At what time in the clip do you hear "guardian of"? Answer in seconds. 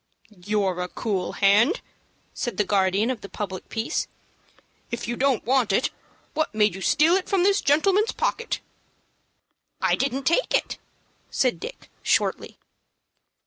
2.63-3.21